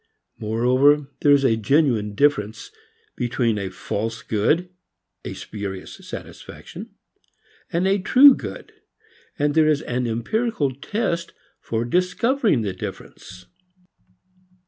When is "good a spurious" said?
4.23-5.93